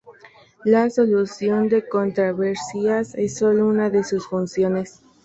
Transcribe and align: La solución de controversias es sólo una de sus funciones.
La 0.65 0.89
solución 0.89 1.69
de 1.69 1.87
controversias 1.87 3.13
es 3.13 3.37
sólo 3.37 3.67
una 3.67 3.91
de 3.91 4.03
sus 4.03 4.25
funciones. 4.27 5.03